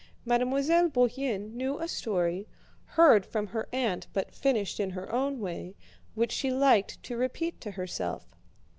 Mademoiselle 0.25 0.89
Bourienne 0.89 1.53
knew 1.55 1.77
a 1.77 1.87
story, 1.87 2.47
heard 2.85 3.23
from 3.23 3.45
her 3.45 3.69
aunt 3.71 4.07
but 4.13 4.33
finished 4.33 4.79
in 4.79 4.89
her 4.89 5.13
own 5.13 5.39
way, 5.39 5.75
which 6.15 6.31
she 6.31 6.49
liked 6.49 7.03
to 7.03 7.15
repeat 7.15 7.61
to 7.61 7.69
herself. 7.69 8.33